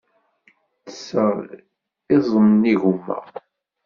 Ttesseɣ 0.77 1.35
iẓem 2.15 2.47
n 2.61 2.69
yigumma. 2.69 3.19